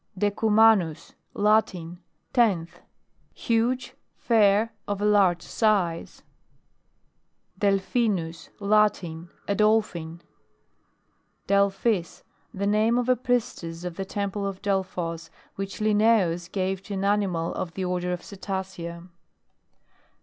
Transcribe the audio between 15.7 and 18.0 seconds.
Linnaeus gave to an animal of the